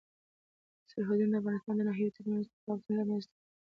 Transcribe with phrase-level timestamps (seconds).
[0.91, 3.49] سرحدونه د افغانستان د ناحیو ترمنځ تفاوتونه رامنځ ته کوي.